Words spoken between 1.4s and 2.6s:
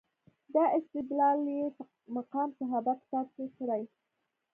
یې په مقام